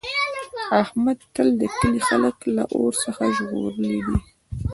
احمد 0.83 1.19
تل 1.33 1.47
د 1.61 1.63
کلي 1.79 2.01
خلک 2.07 2.37
له 2.55 2.63
اور 2.77 2.93
څخه 3.03 3.23
ژغورلي 3.35 3.97
دي. 4.07 4.17